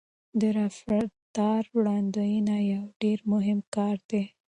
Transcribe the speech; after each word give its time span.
د 0.39 0.41
رفتار 0.57 1.61
وړاندوينه 1.77 2.55
یو 2.73 2.83
ډېر 3.01 3.19
مهم 3.31 3.59
کار 3.75 3.97
دی. 4.11 4.23